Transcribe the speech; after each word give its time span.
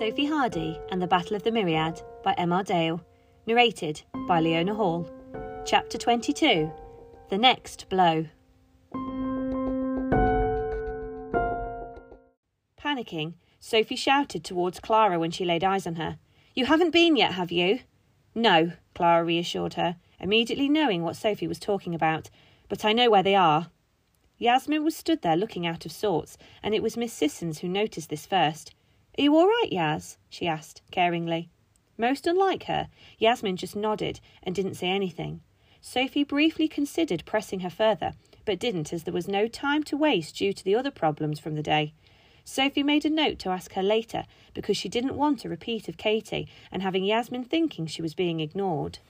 Sophie 0.00 0.24
Hardy 0.24 0.80
and 0.90 1.02
the 1.02 1.06
Battle 1.06 1.36
of 1.36 1.42
the 1.42 1.52
Myriad 1.52 2.00
by 2.24 2.32
M.R. 2.38 2.64
Dale. 2.64 3.04
Narrated 3.46 4.00
by 4.26 4.40
Leona 4.40 4.74
Hall. 4.74 5.06
Chapter 5.66 5.98
22 5.98 6.72
The 7.28 7.36
Next 7.36 7.86
Blow. 7.90 8.24
Panicking, 12.82 13.34
Sophie 13.58 13.94
shouted 13.94 14.42
towards 14.42 14.80
Clara 14.80 15.18
when 15.18 15.30
she 15.30 15.44
laid 15.44 15.62
eyes 15.62 15.86
on 15.86 15.96
her. 15.96 16.18
You 16.54 16.64
haven't 16.64 16.92
been 16.92 17.14
yet, 17.16 17.34
have 17.34 17.52
you? 17.52 17.80
No, 18.34 18.72
Clara 18.94 19.22
reassured 19.22 19.74
her, 19.74 19.96
immediately 20.18 20.70
knowing 20.70 21.02
what 21.02 21.16
Sophie 21.16 21.46
was 21.46 21.58
talking 21.58 21.94
about. 21.94 22.30
But 22.70 22.86
I 22.86 22.94
know 22.94 23.10
where 23.10 23.22
they 23.22 23.34
are. 23.34 23.66
Yasmin 24.38 24.82
was 24.82 24.96
stood 24.96 25.20
there 25.20 25.36
looking 25.36 25.66
out 25.66 25.84
of 25.84 25.92
sorts, 25.92 26.38
and 26.62 26.74
it 26.74 26.82
was 26.82 26.96
Miss 26.96 27.12
Sissons 27.12 27.58
who 27.58 27.68
noticed 27.68 28.08
this 28.08 28.24
first. 28.24 28.74
Are 29.20 29.22
you 29.22 29.36
all 29.36 29.46
right, 29.46 29.68
Yas? 29.70 30.16
she 30.30 30.46
asked, 30.46 30.80
caringly. 30.90 31.50
Most 31.98 32.26
unlike 32.26 32.62
her, 32.62 32.88
Yasmin 33.18 33.58
just 33.58 33.76
nodded 33.76 34.18
and 34.42 34.54
didn't 34.54 34.76
say 34.76 34.88
anything. 34.88 35.42
Sophie 35.82 36.24
briefly 36.24 36.66
considered 36.66 37.26
pressing 37.26 37.60
her 37.60 37.68
further, 37.68 38.14
but 38.46 38.58
didn't 38.58 38.94
as 38.94 39.02
there 39.02 39.12
was 39.12 39.28
no 39.28 39.46
time 39.46 39.82
to 39.82 39.96
waste 39.98 40.38
due 40.38 40.54
to 40.54 40.64
the 40.64 40.74
other 40.74 40.90
problems 40.90 41.38
from 41.38 41.54
the 41.54 41.62
day. 41.62 41.92
Sophie 42.44 42.82
made 42.82 43.04
a 43.04 43.10
note 43.10 43.38
to 43.40 43.50
ask 43.50 43.74
her 43.74 43.82
later 43.82 44.24
because 44.54 44.78
she 44.78 44.88
didn't 44.88 45.16
want 45.16 45.44
a 45.44 45.50
repeat 45.50 45.86
of 45.86 45.98
Katie 45.98 46.48
and 46.72 46.82
having 46.82 47.04
Yasmin 47.04 47.44
thinking 47.44 47.86
she 47.86 48.00
was 48.00 48.14
being 48.14 48.40
ignored. 48.40 49.00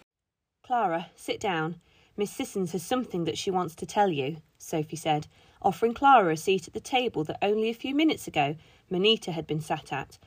Clara, 0.65 1.11
sit 1.15 1.39
down. 1.39 1.77
Miss 2.21 2.31
Sissons 2.31 2.73
has 2.73 2.83
something 2.83 3.25
that 3.25 3.39
she 3.39 3.51
wants 3.51 3.75
to 3.77 3.87
tell 3.87 4.11
you, 4.11 4.43
Sophie 4.59 4.95
said, 4.95 5.27
offering 5.63 5.95
Clara 5.95 6.35
a 6.35 6.37
seat 6.37 6.69
at 6.69 6.75
the 6.75 6.79
table 6.79 7.25
that 7.25 7.39
only 7.41 7.71
a 7.71 7.75
few 7.75 7.95
minutes 7.95 8.29
ago 8.29 8.57
Monita 8.91 9.33
had 9.33 9.47
been 9.47 9.63
sat 9.63 9.91
at. 9.91 10.19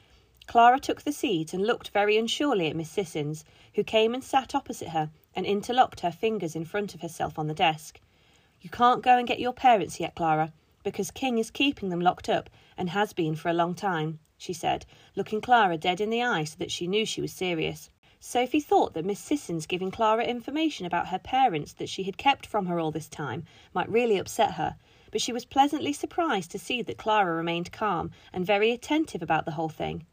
Clara 0.48 0.80
took 0.80 1.04
the 1.04 1.12
seat 1.12 1.54
and 1.54 1.68
looked 1.68 1.90
very 1.90 2.18
unsurely 2.18 2.66
at 2.66 2.76
Miss 2.76 2.90
Sissons, 2.90 3.46
who 3.76 3.84
came 3.84 4.16
and 4.16 4.24
sat 4.24 4.56
opposite 4.56 4.88
her 4.88 5.12
and 5.36 5.46
interlocked 5.46 6.00
her 6.00 6.10
fingers 6.10 6.56
in 6.56 6.66
front 6.66 6.96
of 6.96 7.02
herself 7.02 7.38
on 7.38 7.46
the 7.46 7.54
desk. 7.54 8.00
You 8.60 8.72
can't 8.72 9.04
go 9.04 9.20
and 9.20 9.28
get 9.28 9.40
your 9.40 9.54
parents 9.54 10.00
yet, 10.00 10.16
Clara, 10.16 10.52
because 10.84 11.12
King 11.12 11.38
is 11.38 11.52
keeping 11.52 11.90
them 11.90 12.02
locked 12.02 12.28
up 12.28 12.50
and 12.76 12.90
has 12.90 13.14
been 13.14 13.36
for 13.36 13.50
a 13.50 13.54
long 13.54 13.76
time, 13.76 14.18
she 14.36 14.54
said, 14.54 14.88
looking 15.16 15.42
Clara 15.42 15.78
dead 15.78 16.02
in 16.02 16.10
the 16.10 16.24
eye 16.24 16.46
so 16.46 16.56
that 16.58 16.72
she 16.72 16.88
knew 16.88 17.06
she 17.06 17.22
was 17.22 17.32
serious. 17.32 17.92
Sophie 18.26 18.62
thought 18.62 18.94
that 18.94 19.04
Miss 19.04 19.20
Sissons 19.20 19.66
giving 19.66 19.92
Clara 19.92 20.24
information 20.24 20.86
about 20.86 21.10
her 21.10 21.20
parents 21.20 21.74
that 21.74 21.90
she 21.90 22.04
had 22.04 22.18
kept 22.18 22.46
from 22.46 22.68
her 22.68 22.80
all 22.80 22.90
this 22.90 23.10
time 23.10 23.44
might 23.74 23.90
really 23.90 24.18
upset 24.18 24.54
her, 24.54 24.78
but 25.12 25.20
she 25.20 25.34
was 25.34 25.44
pleasantly 25.44 25.92
surprised 25.92 26.50
to 26.52 26.58
see 26.58 26.82
that 26.82 26.98
Clara 26.98 27.36
remained 27.36 27.74
calm 27.74 28.12
and 28.32 28.46
very 28.46 28.72
attentive 28.72 29.22
about 29.22 29.44
the 29.44 29.52
whole 29.52 29.68
thing. 29.68 30.06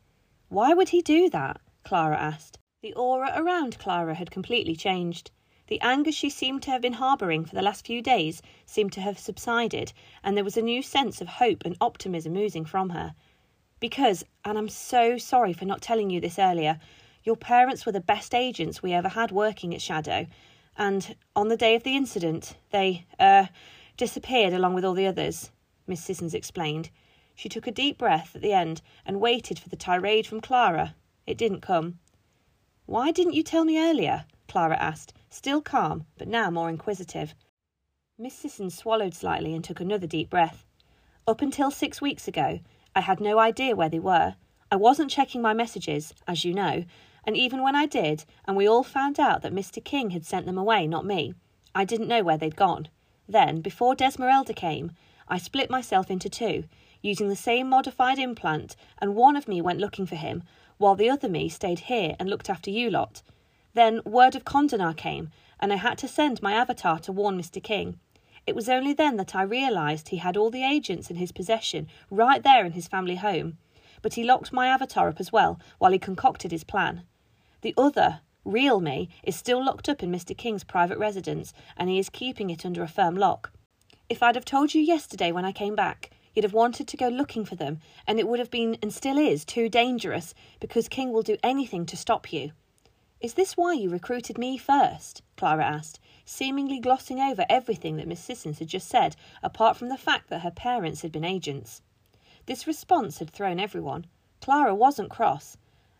Why 0.48 0.74
would 0.74 0.88
he 0.88 1.02
do 1.02 1.30
that? 1.30 1.60
Clara 1.84 2.18
asked. 2.18 2.58
The 2.82 2.92
aura 2.94 3.30
around 3.36 3.78
Clara 3.78 4.16
had 4.16 4.32
completely 4.32 4.74
changed. 4.74 5.30
The 5.68 5.80
anger 5.80 6.10
she 6.10 6.30
seemed 6.30 6.64
to 6.64 6.72
have 6.72 6.82
been 6.82 6.94
harbouring 6.94 7.44
for 7.44 7.54
the 7.54 7.62
last 7.62 7.86
few 7.86 8.02
days 8.02 8.42
seemed 8.66 8.92
to 8.94 9.00
have 9.00 9.20
subsided, 9.20 9.92
and 10.24 10.36
there 10.36 10.42
was 10.42 10.56
a 10.56 10.62
new 10.62 10.82
sense 10.82 11.20
of 11.20 11.28
hope 11.28 11.62
and 11.64 11.76
optimism 11.80 12.36
oozing 12.36 12.64
from 12.64 12.90
her. 12.90 13.14
Because, 13.78 14.24
and 14.44 14.58
I'm 14.58 14.68
so 14.68 15.16
sorry 15.16 15.52
for 15.52 15.64
not 15.64 15.80
telling 15.80 16.10
you 16.10 16.20
this 16.20 16.40
earlier, 16.40 16.80
your 17.22 17.36
parents 17.36 17.84
were 17.84 17.92
the 17.92 18.00
best 18.00 18.34
agents 18.34 18.82
we 18.82 18.92
ever 18.92 19.08
had 19.08 19.30
working 19.30 19.74
at 19.74 19.82
Shadow, 19.82 20.26
and 20.76 21.16
on 21.36 21.48
the 21.48 21.56
day 21.56 21.74
of 21.74 21.82
the 21.82 21.96
incident, 21.96 22.56
they, 22.70 23.06
er, 23.20 23.50
disappeared 23.96 24.54
along 24.54 24.74
with 24.74 24.84
all 24.84 24.94
the 24.94 25.06
others, 25.06 25.50
Miss 25.86 26.02
Sissons 26.02 26.34
explained. 26.34 26.90
She 27.34 27.48
took 27.48 27.66
a 27.66 27.72
deep 27.72 27.98
breath 27.98 28.34
at 28.34 28.42
the 28.42 28.52
end 28.52 28.80
and 29.04 29.20
waited 29.20 29.58
for 29.58 29.68
the 29.68 29.76
tirade 29.76 30.26
from 30.26 30.40
Clara. 30.40 30.94
It 31.26 31.36
didn't 31.36 31.60
come. 31.60 31.98
Why 32.86 33.10
didn't 33.10 33.34
you 33.34 33.42
tell 33.42 33.64
me 33.64 33.78
earlier? 33.78 34.24
Clara 34.48 34.76
asked, 34.76 35.12
still 35.28 35.60
calm, 35.60 36.06
but 36.18 36.28
now 36.28 36.50
more 36.50 36.68
inquisitive. 36.68 37.34
Miss 38.18 38.34
Sissons 38.34 38.76
swallowed 38.76 39.14
slightly 39.14 39.54
and 39.54 39.62
took 39.62 39.80
another 39.80 40.06
deep 40.06 40.28
breath. 40.28 40.64
Up 41.26 41.40
until 41.40 41.70
six 41.70 42.00
weeks 42.00 42.26
ago, 42.26 42.60
I 42.94 43.00
had 43.00 43.20
no 43.20 43.38
idea 43.38 43.76
where 43.76 43.88
they 43.88 43.98
were. 43.98 44.34
I 44.70 44.76
wasn't 44.76 45.10
checking 45.10 45.40
my 45.40 45.54
messages, 45.54 46.12
as 46.26 46.44
you 46.44 46.52
know, 46.52 46.84
and 47.24 47.36
even 47.36 47.62
when 47.62 47.76
I 47.76 47.86
did, 47.86 48.24
and 48.46 48.56
we 48.56 48.68
all 48.68 48.82
found 48.82 49.20
out 49.20 49.42
that 49.42 49.54
Mr. 49.54 49.82
King 49.82 50.10
had 50.10 50.24
sent 50.24 50.46
them 50.46 50.58
away, 50.58 50.86
not 50.86 51.04
me, 51.04 51.34
I 51.74 51.84
didn't 51.84 52.08
know 52.08 52.22
where 52.22 52.38
they'd 52.38 52.56
gone. 52.56 52.88
Then, 53.28 53.60
before 53.60 53.94
Desmeralda 53.94 54.54
came, 54.54 54.92
I 55.28 55.38
split 55.38 55.70
myself 55.70 56.10
into 56.10 56.28
two, 56.28 56.64
using 57.02 57.28
the 57.28 57.36
same 57.36 57.68
modified 57.68 58.18
implant, 58.18 58.74
and 58.98 59.14
one 59.14 59.36
of 59.36 59.46
me 59.46 59.60
went 59.60 59.78
looking 59.78 60.06
for 60.06 60.16
him, 60.16 60.42
while 60.78 60.96
the 60.96 61.10
other 61.10 61.28
me 61.28 61.48
stayed 61.48 61.80
here 61.80 62.16
and 62.18 62.28
looked 62.28 62.50
after 62.50 62.70
you 62.70 62.90
lot. 62.90 63.22
Then 63.74 64.00
word 64.04 64.34
of 64.34 64.44
Condenar 64.44 64.96
came, 64.96 65.30
and 65.60 65.72
I 65.72 65.76
had 65.76 65.98
to 65.98 66.08
send 66.08 66.42
my 66.42 66.52
avatar 66.52 66.98
to 67.00 67.12
warn 67.12 67.38
Mr. 67.40 67.62
King. 67.62 68.00
It 68.46 68.56
was 68.56 68.68
only 68.68 68.92
then 68.92 69.16
that 69.16 69.36
I 69.36 69.42
realised 69.42 70.08
he 70.08 70.16
had 70.16 70.36
all 70.36 70.50
the 70.50 70.64
agents 70.64 71.10
in 71.10 71.16
his 71.16 71.30
possession 71.30 71.86
right 72.10 72.42
there 72.42 72.64
in 72.64 72.72
his 72.72 72.88
family 72.88 73.16
home. 73.16 73.58
But 74.02 74.14
he 74.14 74.24
locked 74.24 74.52
my 74.52 74.68
avatar 74.68 75.08
up 75.08 75.20
as 75.20 75.32
well 75.32 75.60
while 75.78 75.92
he 75.92 75.98
concocted 75.98 76.50
his 76.50 76.64
plan. 76.64 77.02
The 77.62 77.74
other, 77.76 78.20
real 78.44 78.80
me, 78.80 79.10
is 79.22 79.36
still 79.36 79.64
locked 79.64 79.88
up 79.88 80.02
in 80.02 80.10
Mr. 80.10 80.36
King's 80.36 80.64
private 80.64 80.98
residence, 80.98 81.52
and 81.76 81.90
he 81.90 81.98
is 81.98 82.08
keeping 82.08 82.50
it 82.50 82.64
under 82.64 82.82
a 82.82 82.88
firm 82.88 83.16
lock. 83.16 83.52
If 84.08 84.22
I'd 84.22 84.34
have 84.34 84.44
told 84.44 84.74
you 84.74 84.80
yesterday 84.80 85.30
when 85.30 85.44
I 85.44 85.52
came 85.52 85.74
back, 85.76 86.10
you'd 86.34 86.44
have 86.44 86.52
wanted 86.52 86.88
to 86.88 86.96
go 86.96 87.08
looking 87.08 87.44
for 87.44 87.56
them, 87.56 87.80
and 88.06 88.18
it 88.18 88.26
would 88.26 88.38
have 88.38 88.50
been, 88.50 88.78
and 88.82 88.92
still 88.92 89.18
is, 89.18 89.44
too 89.44 89.68
dangerous, 89.68 90.34
because 90.58 90.88
King 90.88 91.12
will 91.12 91.22
do 91.22 91.36
anything 91.42 91.84
to 91.86 91.96
stop 91.96 92.32
you. 92.32 92.52
Is 93.20 93.34
this 93.34 93.56
why 93.56 93.74
you 93.74 93.90
recruited 93.90 94.38
me 94.38 94.56
first? 94.56 95.22
Clara 95.36 95.64
asked, 95.64 96.00
seemingly 96.24 96.78
glossing 96.78 97.20
over 97.20 97.44
everything 97.50 97.96
that 97.98 98.08
Miss 98.08 98.20
Sissons 98.20 98.60
had 98.60 98.68
just 98.68 98.88
said, 98.88 99.14
apart 99.42 99.76
from 99.76 99.90
the 99.90 99.98
fact 99.98 100.30
that 100.30 100.40
her 100.40 100.50
parents 100.50 101.02
had 101.02 101.12
been 101.12 101.24
agents. 101.24 101.82
This 102.46 102.66
response 102.66 103.18
had 103.18 103.30
thrown 103.30 103.60
everyone. 103.60 104.06
Clara 104.40 104.74
wasn't 104.74 105.10
cross, 105.10 105.56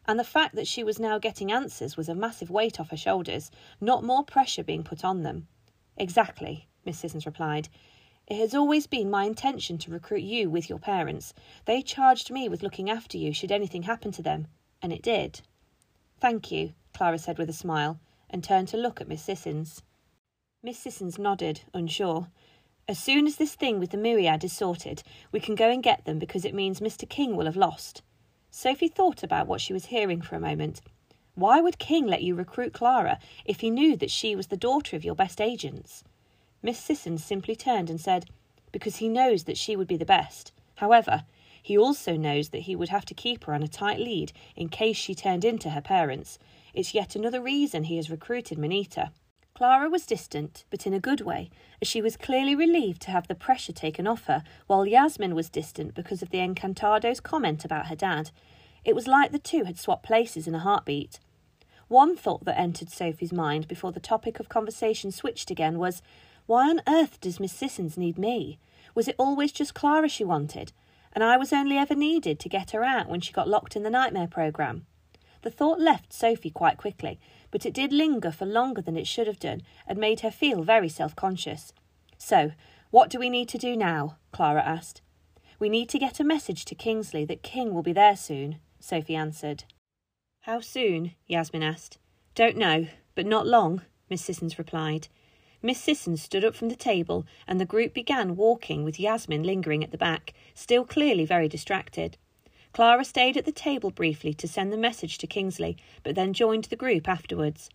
and 0.06 0.18
the 0.18 0.24
fact 0.24 0.54
that 0.54 0.66
she 0.66 0.82
was 0.82 0.98
now 0.98 1.18
getting 1.18 1.52
answers 1.52 1.96
was 1.96 2.08
a 2.08 2.14
massive 2.14 2.50
weight 2.50 2.80
off 2.80 2.90
her 2.90 2.96
shoulders, 2.96 3.50
not 3.80 4.02
more 4.02 4.24
pressure 4.24 4.64
being 4.64 4.82
put 4.82 5.04
on 5.04 5.22
them. 5.22 5.46
Exactly, 5.96 6.66
Miss 6.84 6.98
Sissons 6.98 7.26
replied. 7.26 7.68
It 8.26 8.38
has 8.38 8.54
always 8.54 8.86
been 8.86 9.10
my 9.10 9.24
intention 9.24 9.76
to 9.78 9.90
recruit 9.90 10.22
you 10.22 10.48
with 10.48 10.68
your 10.68 10.78
parents. 10.78 11.34
They 11.64 11.82
charged 11.82 12.30
me 12.30 12.48
with 12.48 12.62
looking 12.62 12.88
after 12.88 13.18
you 13.18 13.32
should 13.32 13.52
anything 13.52 13.82
happen 13.82 14.12
to 14.12 14.22
them, 14.22 14.46
and 14.80 14.92
it 14.92 15.02
did. 15.02 15.42
Thank 16.20 16.50
you, 16.50 16.72
Clara 16.94 17.18
said 17.18 17.38
with 17.38 17.50
a 17.50 17.52
smile, 17.54 17.98
and 18.28 18.42
turned 18.42 18.68
to 18.68 18.76
look 18.76 19.00
at 19.00 19.08
Miss 19.08 19.22
Sissons. 19.22 19.82
Miss 20.62 20.78
Sissons 20.78 21.18
nodded, 21.18 21.62
unsure. 21.74 22.28
As 22.90 22.98
soon 22.98 23.28
as 23.28 23.36
this 23.36 23.54
thing 23.54 23.78
with 23.78 23.90
the 23.90 23.96
myriad 23.96 24.42
is 24.42 24.52
sorted, 24.52 25.04
we 25.30 25.38
can 25.38 25.54
go 25.54 25.70
and 25.70 25.80
get 25.80 26.06
them 26.06 26.18
because 26.18 26.44
it 26.44 26.52
means 26.52 26.80
Mr. 26.80 27.08
King 27.08 27.36
will 27.36 27.46
have 27.46 27.54
lost. 27.54 28.02
Sophie 28.50 28.88
thought 28.88 29.22
about 29.22 29.46
what 29.46 29.60
she 29.60 29.72
was 29.72 29.84
hearing 29.94 30.20
for 30.20 30.34
a 30.34 30.40
moment. 30.40 30.80
Why 31.36 31.60
would 31.60 31.78
King 31.78 32.08
let 32.08 32.24
you 32.24 32.34
recruit 32.34 32.72
Clara 32.72 33.20
if 33.44 33.60
he 33.60 33.70
knew 33.70 33.94
that 33.94 34.10
she 34.10 34.34
was 34.34 34.48
the 34.48 34.56
daughter 34.56 34.96
of 34.96 35.04
your 35.04 35.14
best 35.14 35.40
agents? 35.40 36.02
Miss 36.64 36.80
Sissons 36.80 37.22
simply 37.22 37.54
turned 37.54 37.90
and 37.90 38.00
said, 38.00 38.26
Because 38.72 38.96
he 38.96 39.08
knows 39.08 39.44
that 39.44 39.56
she 39.56 39.76
would 39.76 39.86
be 39.86 39.96
the 39.96 40.04
best. 40.04 40.50
However, 40.74 41.22
he 41.62 41.78
also 41.78 42.16
knows 42.16 42.48
that 42.48 42.62
he 42.62 42.74
would 42.74 42.88
have 42.88 43.04
to 43.04 43.14
keep 43.14 43.44
her 43.44 43.54
on 43.54 43.62
a 43.62 43.68
tight 43.68 44.00
lead 44.00 44.32
in 44.56 44.68
case 44.68 44.96
she 44.96 45.14
turned 45.14 45.44
into 45.44 45.70
her 45.70 45.80
parents. 45.80 46.40
It's 46.74 46.92
yet 46.92 47.14
another 47.14 47.40
reason 47.40 47.84
he 47.84 47.98
has 47.98 48.10
recruited 48.10 48.58
Monita. 48.58 49.12
Clara 49.60 49.90
was 49.90 50.06
distant, 50.06 50.64
but 50.70 50.86
in 50.86 50.94
a 50.94 50.98
good 50.98 51.20
way, 51.20 51.50
as 51.82 51.86
she 51.86 52.00
was 52.00 52.16
clearly 52.16 52.54
relieved 52.54 53.02
to 53.02 53.10
have 53.10 53.28
the 53.28 53.34
pressure 53.34 53.74
taken 53.74 54.06
off 54.06 54.24
her, 54.24 54.42
while 54.66 54.86
Yasmin 54.86 55.34
was 55.34 55.50
distant 55.50 55.94
because 55.94 56.22
of 56.22 56.30
the 56.30 56.40
Encantado's 56.40 57.20
comment 57.20 57.62
about 57.62 57.88
her 57.88 57.94
dad. 57.94 58.30
It 58.86 58.94
was 58.94 59.06
like 59.06 59.32
the 59.32 59.38
two 59.38 59.64
had 59.64 59.78
swapped 59.78 60.02
places 60.02 60.48
in 60.48 60.54
a 60.54 60.60
heartbeat. 60.60 61.20
One 61.88 62.16
thought 62.16 62.46
that 62.46 62.58
entered 62.58 62.88
Sophie's 62.88 63.34
mind 63.34 63.68
before 63.68 63.92
the 63.92 64.00
topic 64.00 64.40
of 64.40 64.48
conversation 64.48 65.10
switched 65.10 65.50
again 65.50 65.78
was, 65.78 66.00
why 66.46 66.70
on 66.70 66.80
earth 66.88 67.20
does 67.20 67.38
Miss 67.38 67.52
Sissons 67.52 67.98
need 67.98 68.16
me? 68.16 68.58
Was 68.94 69.08
it 69.08 69.16
always 69.18 69.52
just 69.52 69.74
Clara 69.74 70.08
she 70.08 70.24
wanted? 70.24 70.72
And 71.12 71.22
I 71.22 71.36
was 71.36 71.52
only 71.52 71.76
ever 71.76 71.94
needed 71.94 72.40
to 72.40 72.48
get 72.48 72.70
her 72.70 72.82
out 72.82 73.10
when 73.10 73.20
she 73.20 73.34
got 73.34 73.46
locked 73.46 73.76
in 73.76 73.82
the 73.82 73.90
nightmare 73.90 74.26
programme. 74.26 74.86
The 75.42 75.50
thought 75.50 75.80
left 75.80 76.12
Sophie 76.12 76.50
quite 76.50 76.76
quickly, 76.76 77.18
but 77.50 77.64
it 77.64 77.74
did 77.74 77.92
linger 77.92 78.30
for 78.30 78.46
longer 78.46 78.82
than 78.82 78.96
it 78.96 79.06
should 79.06 79.26
have 79.26 79.40
done 79.40 79.62
and 79.86 79.98
made 79.98 80.20
her 80.20 80.30
feel 80.30 80.62
very 80.62 80.88
self 80.88 81.16
conscious. 81.16 81.72
So, 82.18 82.52
what 82.90 83.08
do 83.08 83.18
we 83.18 83.30
need 83.30 83.48
to 83.50 83.58
do 83.58 83.76
now? 83.76 84.16
Clara 84.32 84.62
asked. 84.62 85.00
We 85.58 85.68
need 85.68 85.88
to 85.90 85.98
get 85.98 86.20
a 86.20 86.24
message 86.24 86.64
to 86.66 86.74
Kingsley 86.74 87.24
that 87.26 87.42
King 87.42 87.74
will 87.74 87.82
be 87.82 87.92
there 87.92 88.16
soon, 88.16 88.58
Sophie 88.80 89.14
answered. 89.14 89.64
How 90.42 90.60
soon? 90.60 91.12
Yasmin 91.26 91.62
asked. 91.62 91.98
Don't 92.34 92.56
know, 92.56 92.86
but 93.14 93.26
not 93.26 93.46
long, 93.46 93.82
Miss 94.08 94.22
Sissons 94.22 94.58
replied. 94.58 95.08
Miss 95.62 95.78
Sissons 95.78 96.22
stood 96.22 96.44
up 96.44 96.54
from 96.54 96.70
the 96.70 96.76
table 96.76 97.26
and 97.46 97.60
the 97.60 97.66
group 97.66 97.92
began 97.92 98.36
walking 98.36 98.82
with 98.82 98.98
Yasmin 98.98 99.42
lingering 99.42 99.84
at 99.84 99.90
the 99.90 99.98
back, 99.98 100.32
still 100.54 100.84
clearly 100.84 101.26
very 101.26 101.48
distracted. 101.48 102.16
Clara 102.72 103.04
stayed 103.04 103.36
at 103.36 103.44
the 103.44 103.52
table 103.52 103.90
briefly 103.90 104.32
to 104.34 104.46
send 104.46 104.72
the 104.72 104.76
message 104.76 105.18
to 105.18 105.26
Kingsley, 105.26 105.76
but 106.02 106.14
then 106.14 106.32
joined 106.32 106.64
the 106.64 106.76
group 106.76 107.08
afterwards. 107.08 107.68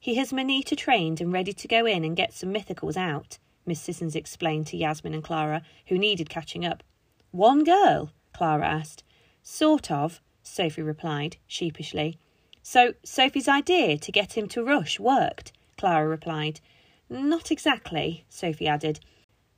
He 0.00 0.16
has 0.16 0.32
Manita 0.32 0.76
trained 0.76 1.20
and 1.20 1.32
ready 1.32 1.52
to 1.52 1.68
go 1.68 1.86
in 1.86 2.04
and 2.04 2.16
get 2.16 2.32
some 2.32 2.52
mythicals 2.52 2.96
out, 2.96 3.38
Miss 3.64 3.80
Sissons 3.80 4.14
explained 4.14 4.66
to 4.68 4.76
Yasmin 4.76 5.14
and 5.14 5.24
Clara, 5.24 5.62
who 5.86 5.98
needed 5.98 6.28
catching 6.28 6.64
up. 6.64 6.82
One 7.30 7.64
girl? 7.64 8.10
Clara 8.32 8.66
asked. 8.66 9.02
Sort 9.42 9.90
of, 9.90 10.20
Sophie 10.42 10.82
replied, 10.82 11.36
sheepishly. 11.46 12.18
So 12.62 12.94
Sophie's 13.04 13.48
idea 13.48 13.96
to 13.98 14.12
get 14.12 14.36
him 14.36 14.48
to 14.48 14.64
rush 14.64 14.98
worked, 14.98 15.52
Clara 15.76 16.08
replied. 16.08 16.60
Not 17.08 17.50
exactly, 17.50 18.24
Sophie 18.28 18.66
added. 18.66 19.00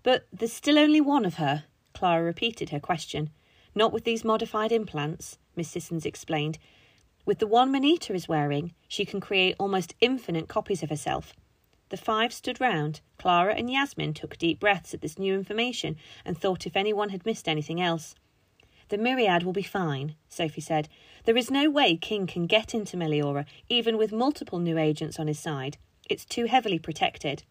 But 0.03 0.26
there's 0.32 0.53
still 0.53 0.79
only 0.79 1.00
one 1.00 1.25
of 1.25 1.35
her, 1.35 1.64
Clara 1.94 2.23
repeated 2.23 2.71
her 2.71 2.81
question. 2.81 3.31
Not 3.78 3.92
with 3.92 4.02
these 4.02 4.25
modified 4.25 4.72
implants, 4.72 5.38
Miss 5.54 5.69
Sissons 5.69 6.04
explained. 6.04 6.58
With 7.25 7.38
the 7.38 7.46
one 7.46 7.70
Manita 7.70 8.12
is 8.12 8.26
wearing, 8.26 8.75
she 8.88 9.04
can 9.04 9.20
create 9.20 9.54
almost 9.56 9.94
infinite 10.00 10.48
copies 10.48 10.82
of 10.82 10.90
herself. 10.90 11.32
The 11.90 11.96
five 11.96 12.32
stood 12.32 12.60
round. 12.60 13.02
Clara 13.19 13.54
and 13.54 13.70
Yasmin 13.70 14.14
took 14.14 14.36
deep 14.36 14.58
breaths 14.58 14.94
at 14.94 15.00
this 15.00 15.16
new 15.16 15.32
information 15.32 15.94
and 16.25 16.36
thought 16.36 16.66
if 16.66 16.76
anyone 16.76 17.10
had 17.10 17.25
missed 17.25 17.48
anything 17.48 17.80
else. 17.80 18.16
The 18.88 18.98
myriad 18.98 19.44
will 19.44 19.52
be 19.52 19.62
fine, 19.62 20.16
Sophie 20.28 20.60
said. 20.60 20.88
There 21.25 21.36
is 21.36 21.48
no 21.48 21.70
way 21.70 21.96
King 21.96 22.26
can 22.26 22.48
get 22.48 22.75
into 22.75 22.96
Meliora, 22.96 23.46
even 23.69 23.96
with 23.96 24.10
multiple 24.10 24.58
new 24.58 24.76
agents 24.76 25.20
on 25.20 25.28
his 25.28 25.38
side. 25.38 25.78
It's 26.10 26.25
too 26.25 26.46
heavily 26.46 26.80
protected. 26.80 27.44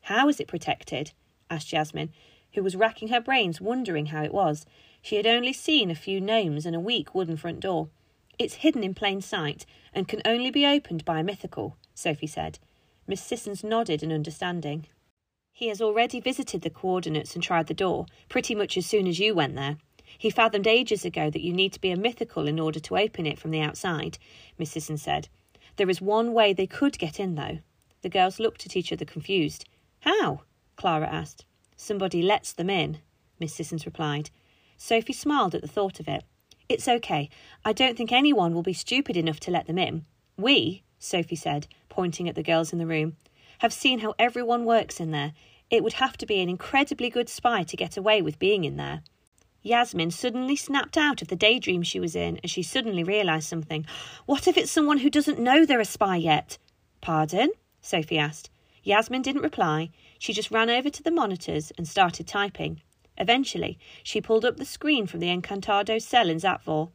How 0.00 0.28
is 0.28 0.40
it 0.40 0.48
protected? 0.48 1.12
asked 1.48 1.72
Yasmin, 1.72 2.10
who 2.54 2.62
was 2.64 2.74
racking 2.74 3.08
her 3.08 3.20
brains 3.20 3.60
wondering 3.60 4.06
how 4.06 4.24
it 4.24 4.34
was. 4.34 4.66
She 5.02 5.16
had 5.16 5.26
only 5.26 5.52
seen 5.52 5.90
a 5.90 5.94
few 5.94 6.20
gnomes 6.20 6.66
and 6.66 6.76
a 6.76 6.80
weak 6.80 7.14
wooden 7.14 7.36
front 7.36 7.60
door. 7.60 7.88
It's 8.38 8.56
hidden 8.56 8.84
in 8.84 8.94
plain 8.94 9.20
sight 9.20 9.66
and 9.94 10.08
can 10.08 10.22
only 10.24 10.50
be 10.50 10.66
opened 10.66 11.04
by 11.04 11.20
a 11.20 11.24
mythical, 11.24 11.76
Sophie 11.94 12.26
said. 12.26 12.58
Miss 13.06 13.22
Sissons 13.22 13.64
nodded 13.64 14.02
in 14.02 14.12
understanding. 14.12 14.86
He 15.52 15.68
has 15.68 15.82
already 15.82 16.20
visited 16.20 16.62
the 16.62 16.70
coordinates 16.70 17.34
and 17.34 17.42
tried 17.42 17.66
the 17.66 17.74
door, 17.74 18.06
pretty 18.28 18.54
much 18.54 18.76
as 18.76 18.86
soon 18.86 19.06
as 19.06 19.18
you 19.18 19.34
went 19.34 19.56
there. 19.56 19.78
He 20.16 20.30
fathomed 20.30 20.66
ages 20.66 21.04
ago 21.04 21.30
that 21.30 21.42
you 21.42 21.52
need 21.52 21.72
to 21.72 21.80
be 21.80 21.90
a 21.90 21.96
mythical 21.96 22.46
in 22.46 22.58
order 22.58 22.80
to 22.80 22.96
open 22.96 23.26
it 23.26 23.38
from 23.38 23.50
the 23.50 23.60
outside, 23.60 24.18
Miss 24.58 24.70
Sissons 24.70 25.02
said. 25.02 25.28
There 25.76 25.90
is 25.90 26.00
one 26.00 26.32
way 26.32 26.52
they 26.52 26.66
could 26.66 26.98
get 26.98 27.20
in, 27.20 27.34
though. 27.34 27.58
The 28.02 28.08
girls 28.08 28.40
looked 28.40 28.66
at 28.66 28.76
each 28.76 28.92
other 28.92 29.04
confused. 29.04 29.66
How? 30.00 30.42
Clara 30.76 31.06
asked. 31.06 31.44
Somebody 31.76 32.22
lets 32.22 32.52
them 32.52 32.70
in, 32.70 32.98
Miss 33.38 33.54
Sissons 33.54 33.86
replied. 33.86 34.30
Sophie 34.82 35.12
smiled 35.12 35.54
at 35.54 35.60
the 35.60 35.68
thought 35.68 36.00
of 36.00 36.08
it. 36.08 36.24
It's 36.66 36.88
okay. 36.88 37.28
I 37.66 37.74
don't 37.74 37.98
think 37.98 38.10
anyone 38.10 38.54
will 38.54 38.62
be 38.62 38.72
stupid 38.72 39.14
enough 39.14 39.38
to 39.40 39.50
let 39.50 39.66
them 39.66 39.76
in. 39.76 40.06
We, 40.38 40.84
Sophie 40.98 41.36
said, 41.36 41.66
pointing 41.90 42.30
at 42.30 42.34
the 42.34 42.42
girls 42.42 42.72
in 42.72 42.78
the 42.78 42.86
room, 42.86 43.16
have 43.58 43.74
seen 43.74 43.98
how 43.98 44.14
everyone 44.18 44.64
works 44.64 44.98
in 44.98 45.10
there. 45.10 45.34
It 45.68 45.84
would 45.84 45.92
have 45.92 46.16
to 46.16 46.24
be 46.24 46.40
an 46.40 46.48
incredibly 46.48 47.10
good 47.10 47.28
spy 47.28 47.62
to 47.62 47.76
get 47.76 47.98
away 47.98 48.22
with 48.22 48.38
being 48.38 48.64
in 48.64 48.78
there. 48.78 49.02
Yasmin 49.62 50.12
suddenly 50.12 50.56
snapped 50.56 50.96
out 50.96 51.20
of 51.20 51.28
the 51.28 51.36
daydream 51.36 51.82
she 51.82 52.00
was 52.00 52.16
in 52.16 52.40
as 52.42 52.50
she 52.50 52.62
suddenly 52.62 53.04
realised 53.04 53.50
something. 53.50 53.84
What 54.24 54.48
if 54.48 54.56
it's 54.56 54.72
someone 54.72 54.98
who 54.98 55.10
doesn't 55.10 55.38
know 55.38 55.66
they're 55.66 55.78
a 55.78 55.84
spy 55.84 56.16
yet? 56.16 56.56
Pardon? 57.02 57.50
Sophie 57.82 58.18
asked. 58.18 58.48
Yasmin 58.82 59.20
didn't 59.20 59.42
reply. 59.42 59.90
She 60.18 60.32
just 60.32 60.50
ran 60.50 60.70
over 60.70 60.88
to 60.88 61.02
the 61.02 61.10
monitors 61.10 61.70
and 61.76 61.86
started 61.86 62.26
typing. 62.26 62.80
Eventually, 63.20 63.78
she 64.02 64.22
pulled 64.22 64.46
up 64.46 64.56
the 64.56 64.64
screen 64.64 65.06
from 65.06 65.20
the 65.20 65.28
Encantado 65.28 66.00
cell 66.00 66.30
in 66.30 66.38
Zatvor. 66.38 66.90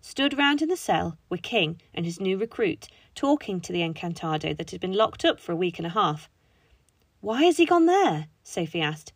Stood 0.00 0.36
round 0.36 0.60
in 0.60 0.68
the 0.68 0.76
cell 0.76 1.16
were 1.30 1.36
King 1.36 1.80
and 1.94 2.04
his 2.04 2.20
new 2.20 2.36
recruit, 2.36 2.88
talking 3.14 3.60
to 3.60 3.72
the 3.72 3.82
Encantado 3.82 4.56
that 4.56 4.72
had 4.72 4.80
been 4.80 4.92
locked 4.92 5.24
up 5.24 5.38
for 5.38 5.52
a 5.52 5.56
week 5.56 5.78
and 5.78 5.86
a 5.86 5.90
half. 5.90 6.28
Why 7.20 7.44
has 7.44 7.58
he 7.58 7.64
gone 7.64 7.86
there? 7.86 8.26
Sophie 8.42 8.80
asked. 8.80 9.12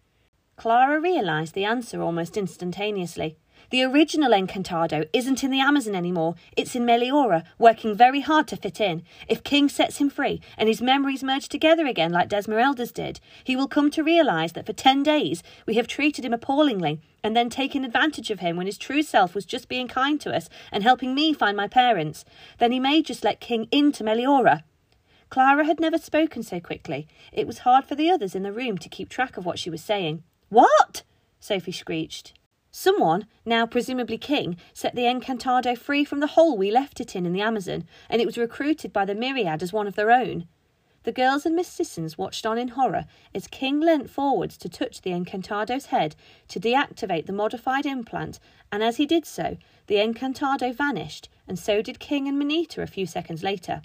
Clara 0.56 1.00
realised 1.00 1.54
the 1.54 1.64
answer 1.64 2.00
almost 2.00 2.36
instantaneously. 2.36 3.36
The 3.70 3.82
original 3.84 4.32
Encantado 4.32 5.08
isn't 5.12 5.42
in 5.42 5.50
the 5.50 5.60
Amazon 5.60 5.94
anymore, 5.94 6.34
it's 6.56 6.74
in 6.74 6.84
Meliora, 6.84 7.44
working 7.58 7.94
very 7.96 8.20
hard 8.20 8.46
to 8.48 8.56
fit 8.56 8.80
in. 8.80 9.02
If 9.28 9.42
King 9.44 9.68
sets 9.68 9.96
him 9.96 10.10
free 10.10 10.40
and 10.58 10.68
his 10.68 10.82
memories 10.82 11.24
merge 11.24 11.48
together 11.48 11.86
again 11.86 12.12
like 12.12 12.28
Desmeralda's 12.28 12.92
did, 12.92 13.20
he 13.44 13.56
will 13.56 13.68
come 13.68 13.90
to 13.92 14.02
realise 14.02 14.52
that 14.52 14.66
for 14.66 14.72
ten 14.72 15.02
days 15.02 15.42
we 15.66 15.74
have 15.74 15.86
treated 15.86 16.24
him 16.24 16.34
appallingly 16.34 17.00
and 17.24 17.36
then 17.36 17.48
taken 17.48 17.84
advantage 17.84 18.30
of 18.30 18.40
him 18.40 18.56
when 18.56 18.66
his 18.66 18.78
true 18.78 19.02
self 19.02 19.34
was 19.34 19.44
just 19.44 19.68
being 19.68 19.88
kind 19.88 20.20
to 20.20 20.34
us 20.34 20.48
and 20.70 20.82
helping 20.82 21.14
me 21.14 21.32
find 21.32 21.56
my 21.56 21.68
parents. 21.68 22.24
Then 22.58 22.72
he 22.72 22.80
may 22.80 23.02
just 23.02 23.24
let 23.24 23.40
King 23.40 23.68
into 23.70 24.04
Meliora. 24.04 24.64
Clara 25.30 25.64
had 25.64 25.80
never 25.80 25.96
spoken 25.96 26.42
so 26.42 26.60
quickly. 26.60 27.08
It 27.32 27.46
was 27.46 27.60
hard 27.60 27.86
for 27.86 27.94
the 27.94 28.10
others 28.10 28.34
in 28.34 28.42
the 28.42 28.52
room 28.52 28.76
to 28.76 28.88
keep 28.90 29.08
track 29.08 29.38
of 29.38 29.46
what 29.46 29.58
she 29.58 29.70
was 29.70 29.82
saying. 29.82 30.24
What? 30.50 31.04
Sophie 31.40 31.72
screeched. 31.72 32.34
Someone, 32.74 33.26
now 33.44 33.66
presumably 33.66 34.16
king, 34.16 34.56
set 34.72 34.94
the 34.94 35.02
Encantado 35.04 35.76
free 35.76 36.06
from 36.06 36.20
the 36.20 36.28
hole 36.28 36.56
we 36.56 36.70
left 36.70 37.00
it 37.00 37.14
in 37.14 37.26
in 37.26 37.34
the 37.34 37.42
Amazon, 37.42 37.84
and 38.08 38.20
it 38.20 38.24
was 38.24 38.38
recruited 38.38 38.94
by 38.94 39.04
the 39.04 39.14
Myriad 39.14 39.62
as 39.62 39.74
one 39.74 39.86
of 39.86 39.94
their 39.94 40.10
own. 40.10 40.48
The 41.02 41.12
girls 41.12 41.44
and 41.44 41.54
Miss 41.54 41.68
Sissons 41.68 42.16
watched 42.16 42.46
on 42.46 42.56
in 42.56 42.68
horror 42.68 43.04
as 43.34 43.46
King 43.46 43.80
leant 43.80 44.08
forwards 44.08 44.56
to 44.56 44.70
touch 44.70 45.02
the 45.02 45.10
Encantado's 45.10 45.86
head 45.86 46.16
to 46.48 46.58
deactivate 46.58 47.26
the 47.26 47.32
modified 47.34 47.84
implant, 47.84 48.40
and 48.70 48.82
as 48.82 48.96
he 48.96 49.04
did 49.04 49.26
so, 49.26 49.58
the 49.86 49.96
Encantado 49.96 50.72
vanished, 50.72 51.28
and 51.46 51.58
so 51.58 51.82
did 51.82 52.00
King 52.00 52.26
and 52.26 52.38
Manita 52.38 52.80
a 52.80 52.86
few 52.86 53.04
seconds 53.04 53.42
later. 53.42 53.82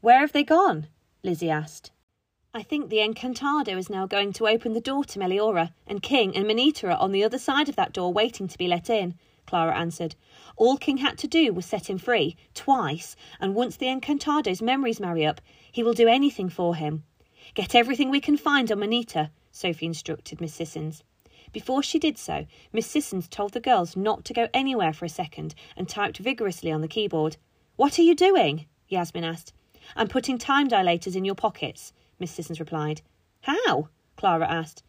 Where 0.00 0.20
have 0.20 0.32
they 0.32 0.42
gone? 0.44 0.88
Lizzie 1.22 1.50
asked. 1.50 1.92
I 2.56 2.62
think 2.62 2.88
the 2.88 3.00
Encantado 3.00 3.76
is 3.76 3.90
now 3.90 4.06
going 4.06 4.32
to 4.32 4.48
open 4.48 4.72
the 4.72 4.80
door 4.80 5.04
to 5.04 5.18
Meliora, 5.18 5.74
and 5.86 6.02
King 6.02 6.34
and 6.34 6.46
Manita 6.46 6.86
are 6.86 6.96
on 6.96 7.12
the 7.12 7.22
other 7.22 7.38
side 7.38 7.68
of 7.68 7.76
that 7.76 7.92
door 7.92 8.10
waiting 8.14 8.48
to 8.48 8.56
be 8.56 8.66
let 8.66 8.88
in, 8.88 9.14
Clara 9.44 9.76
answered. 9.76 10.16
All 10.56 10.78
King 10.78 10.96
had 10.96 11.18
to 11.18 11.26
do 11.26 11.52
was 11.52 11.66
set 11.66 11.90
him 11.90 11.98
free, 11.98 12.34
twice, 12.54 13.14
and 13.40 13.54
once 13.54 13.76
the 13.76 13.88
Encantado's 13.88 14.62
memories 14.62 15.00
marry 15.00 15.26
up, 15.26 15.42
he 15.70 15.82
will 15.82 15.92
do 15.92 16.08
anything 16.08 16.48
for 16.48 16.74
him. 16.74 17.04
Get 17.52 17.74
everything 17.74 18.08
we 18.08 18.22
can 18.22 18.38
find 18.38 18.72
on 18.72 18.78
Manita, 18.78 19.30
Sophie 19.52 19.84
instructed 19.84 20.40
Miss 20.40 20.54
Sissons. 20.54 21.04
Before 21.52 21.82
she 21.82 21.98
did 21.98 22.16
so, 22.16 22.46
Miss 22.72 22.86
Sissons 22.86 23.28
told 23.28 23.52
the 23.52 23.60
girls 23.60 23.98
not 23.98 24.24
to 24.24 24.32
go 24.32 24.48
anywhere 24.54 24.94
for 24.94 25.04
a 25.04 25.10
second 25.10 25.54
and 25.76 25.90
typed 25.90 26.16
vigorously 26.16 26.72
on 26.72 26.80
the 26.80 26.88
keyboard. 26.88 27.36
What 27.76 27.98
are 27.98 28.02
you 28.02 28.14
doing? 28.14 28.64
Yasmin 28.88 29.24
asked. 29.24 29.52
I'm 29.94 30.08
putting 30.08 30.38
time 30.38 30.70
dilators 30.70 31.14
in 31.16 31.26
your 31.26 31.34
pockets. 31.34 31.92
Miss 32.18 32.32
Sissons 32.32 32.60
replied. 32.60 33.02
How? 33.42 33.88
Clara 34.16 34.46
asked. 34.48 34.82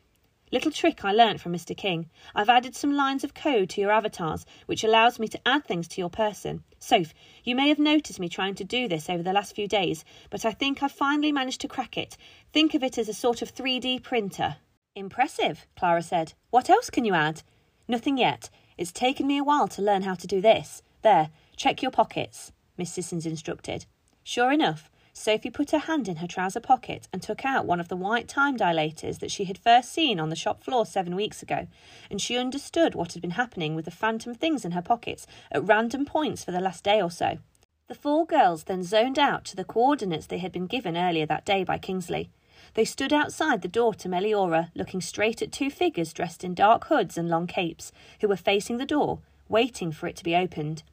Little 0.50 0.72
trick 0.72 1.03
I 1.03 1.12
learnt 1.12 1.41
from 1.41 1.51
Mr. 1.51 1.75
King. 1.75 2.10
I've 2.34 2.48
added 2.48 2.74
some 2.74 2.96
lines 2.96 3.25
of 3.25 3.34
code 3.34 3.69
to 3.72 3.81
your 3.81 3.91
avatars, 3.91 4.46
which 4.65 4.84
allows 4.84 5.19
me 5.19 5.27
to 5.27 5.39
add 5.46 5.65
things 5.65 5.89
to 5.89 6.00
your 6.00 6.10
person. 6.10 6.63
Soph, 6.79 7.13
you 7.43 7.53
may 7.53 7.67
have 7.67 7.79
noticed 7.79 8.19
me 8.19 8.29
trying 8.29 8.55
to 8.55 8.63
do 8.63 8.88
this 8.88 9.10
over 9.10 9.22
the 9.22 9.34
last 9.34 9.53
few 9.53 9.67
days, 9.67 10.05
but 10.29 10.46
I 10.46 10.51
think 10.51 10.81
I've 10.81 10.91
finally 10.93 11.34
managed 11.34 11.60
to 11.62 11.67
crack 11.67 11.98
it. 11.98 12.15
Think 12.53 12.74
of 12.74 12.84
it 12.84 12.98
as 12.98 13.10
a 13.10 13.13
sort 13.13 13.41
of 13.41 13.53
3D 13.53 14.03
printer. 14.03 14.55
Impressive, 14.96 15.67
Clara 15.77 16.01
said. 16.01 16.34
What 16.50 16.69
else 16.69 16.89
can 16.89 17.03
you 17.03 17.13
add? 17.13 17.43
Nothing 17.89 18.17
yet. 18.17 18.50
It's 18.77 18.93
taken 18.93 19.27
me 19.27 19.38
a 19.38 19.43
while 19.43 19.67
to 19.69 19.81
learn 19.81 20.03
how 20.03 20.15
to 20.15 20.27
do 20.27 20.39
this. 20.39 20.81
There, 21.01 21.29
check 21.57 21.81
your 21.81 21.91
pockets, 21.91 22.53
Miss 22.77 22.93
Sissons 22.93 23.25
instructed. 23.25 23.86
Sure 24.24 24.51
enough, 24.51 24.89
Sophie 25.17 25.50
put 25.50 25.71
her 25.71 25.79
hand 25.79 26.07
in 26.07 26.17
her 26.17 26.27
trouser 26.27 26.59
pocket 26.59 27.07
and 27.12 27.24
took 27.24 27.43
out 27.43 27.65
one 27.65 27.79
of 27.79 27.88
the 27.88 27.95
white 27.95 28.27
time 28.27 28.55
dilators 28.55 29.17
that 29.19 29.31
she 29.31 29.45
had 29.45 29.57
first 29.57 29.91
seen 29.91 30.19
on 30.19 30.29
the 30.29 30.36
shop 30.36 30.63
floor 30.63 30.86
seven 30.86 31.15
weeks 31.15 31.41
ago, 31.41 31.67
and 32.12 32.21
she 32.21 32.38
understood 32.38 32.93
what 32.93 33.13
had 33.13 33.21
been 33.21 33.31
happening 33.31 33.74
with 33.74 33.86
the 33.86 33.91
phantom 33.91 34.36
things 34.36 34.63
in 34.63 34.71
her 34.71 34.81
pockets 34.81 35.25
at 35.51 35.65
random 35.65 36.05
points 36.05 36.45
for 36.45 36.51
the 36.51 36.62
last 36.62 36.83
day 36.83 37.01
or 37.01 37.09
so. 37.09 37.39
The 37.88 37.95
four 37.95 38.27
girls 38.27 38.65
then 38.65 38.83
zoned 38.83 39.17
out 39.17 39.43
to 39.45 39.55
the 39.55 39.63
coordinates 39.63 40.27
they 40.27 40.38
had 40.38 40.51
been 40.51 40.67
given 40.67 40.95
earlier 40.95 41.25
that 41.25 41.45
day 41.45 41.63
by 41.63 41.79
Kingsley. 41.79 42.29
They 42.75 42.86
stood 42.86 43.12
outside 43.12 43.63
the 43.63 43.67
door 43.67 43.95
to 43.95 44.07
Meliora, 44.07 44.69
looking 44.75 45.01
straight 45.01 45.41
at 45.41 45.51
two 45.51 45.71
figures 45.71 46.13
dressed 46.13 46.43
in 46.43 46.53
dark 46.53 46.86
hoods 46.86 47.17
and 47.17 47.27
long 47.27 47.47
capes, 47.47 47.91
who 48.21 48.27
were 48.27 48.38
facing 48.38 48.77
the 48.77 48.86
door, 48.86 49.19
waiting 49.50 49.91
for 49.91 50.05
it 50.07 50.15
to 50.17 50.24
be 50.24 50.36
opened. 50.36 50.83